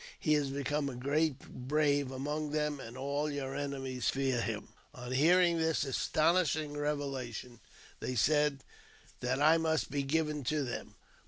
He 0.19 0.33
has 0.33 0.49
become 0.49 0.89
a 0.89 0.95
great 0.95 1.37
brave 1.47 2.09
among 2.09 2.49
them, 2.49 2.79
and 2.79 2.97
all 2.97 3.29
your 3.29 3.55
enemies 3.55 4.09
fear 4.09 4.41
him." 4.41 4.69
On 4.95 5.11
hearing 5.11 5.59
this 5.59 5.83
astonishing 5.83 6.75
revelation, 6.75 7.59
they 7.99 8.15
said 8.15 8.63
that 9.19 9.39
I 9.39 9.59
must 9.59 9.91
be 9.91 10.01
given 10.01 10.43
to 10.45 10.63
them. 10.63 10.95